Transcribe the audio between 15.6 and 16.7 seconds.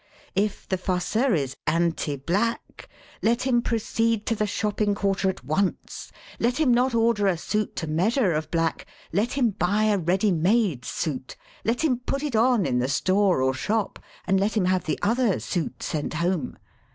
sent home.